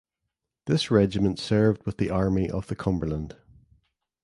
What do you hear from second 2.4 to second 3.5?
of the Cumberland.